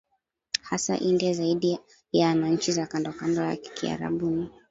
hasa 0.61 0.97
India 0.97 1.33
zaidi 1.33 1.79
ya 2.11 2.35
na 2.35 2.49
nchi 2.49 2.71
za 2.71 2.87
kandokando 2.87 3.41
yakeKiarabu 3.41 4.29
ni 4.29 4.49